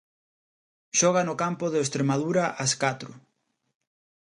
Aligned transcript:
Xoga 0.99 1.21
no 1.27 1.35
campo 1.43 1.65
do 1.73 1.83
Estremadura 1.85 2.43
ás 2.63 2.73
catro. 2.83 3.11